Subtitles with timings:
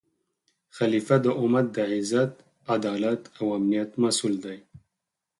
[0.75, 2.33] خلیفه د امت د عزت،
[2.75, 4.57] عدالت او امنیت مسؤل دی